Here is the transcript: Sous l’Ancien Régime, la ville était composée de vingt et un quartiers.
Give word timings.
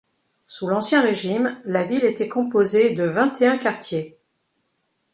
Sous 0.47 0.65
l’Ancien 0.67 1.03
Régime, 1.03 1.61
la 1.63 1.83
ville 1.85 2.05
était 2.05 2.27
composée 2.27 2.95
de 2.95 3.03
vingt 3.03 3.39
et 3.39 3.45
un 3.45 3.59
quartiers. 3.59 4.17